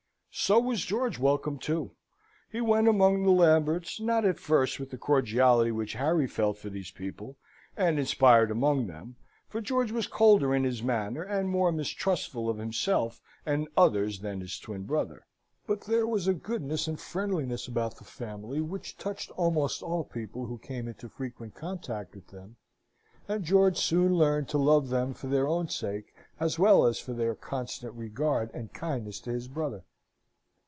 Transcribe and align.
So 0.33 0.59
was 0.59 0.85
George 0.85 1.19
welcome, 1.19 1.57
too. 1.59 1.91
He 2.49 2.61
went 2.61 2.87
among 2.87 3.23
the 3.23 3.31
Lamberts, 3.31 3.99
not 3.99 4.23
at 4.23 4.39
first 4.39 4.79
with 4.79 4.89
the 4.89 4.97
cordiality 4.97 5.71
which 5.73 5.95
Harry 5.95 6.25
felt 6.25 6.57
for 6.57 6.69
these 6.69 6.89
people, 6.89 7.35
and 7.75 7.99
inspired 7.99 8.49
among 8.49 8.87
them: 8.87 9.17
for 9.49 9.59
George 9.59 9.91
was 9.91 10.07
colder 10.07 10.55
in 10.55 10.63
his 10.63 10.81
manner, 10.81 11.21
and 11.21 11.49
more 11.49 11.69
mistrustful 11.73 12.49
of 12.49 12.59
himself 12.59 13.21
and 13.45 13.67
others 13.75 14.19
than 14.19 14.39
his 14.39 14.57
twin 14.57 14.83
brother: 14.83 15.27
but 15.67 15.81
there 15.81 16.07
was 16.07 16.29
a 16.29 16.33
goodness 16.33 16.87
and 16.87 17.01
friendliness 17.01 17.67
about 17.67 17.97
the 17.97 18.05
family 18.05 18.61
which 18.61 18.97
touched 18.97 19.31
almost 19.31 19.83
all 19.83 20.05
people 20.05 20.45
who 20.45 20.57
came 20.57 20.87
into 20.87 21.09
frequent 21.09 21.55
contact 21.55 22.15
with 22.15 22.27
them; 22.27 22.55
and 23.27 23.43
George 23.43 23.77
soon 23.77 24.15
learned 24.15 24.47
to 24.47 24.57
love 24.57 24.87
them 24.87 25.13
for 25.13 25.27
their 25.27 25.49
own 25.49 25.67
sake, 25.67 26.15
as 26.39 26.57
well 26.57 26.85
as 26.85 26.99
for 27.01 27.11
their 27.11 27.35
constant 27.35 27.93
regard 27.95 28.49
and 28.53 28.71
kindness 28.73 29.19
to 29.19 29.29
his 29.29 29.49
brother. 29.49 29.83